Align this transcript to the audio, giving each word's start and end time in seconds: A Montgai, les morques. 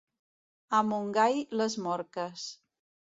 A 0.77 0.79
Montgai, 0.87 1.37
les 1.63 1.77
morques. 1.89 2.47